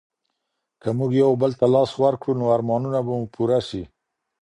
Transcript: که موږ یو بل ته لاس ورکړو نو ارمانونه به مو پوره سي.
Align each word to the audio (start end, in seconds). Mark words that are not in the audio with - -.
که 0.81 0.89
موږ 0.97 1.11
یو 1.21 1.31
بل 1.41 1.51
ته 1.59 1.65
لاس 1.75 1.91
ورکړو 2.03 2.33
نو 2.39 2.45
ارمانونه 2.55 2.99
به 3.05 3.13
مو 3.19 3.25
پوره 3.33 3.59
سي. 3.67 3.83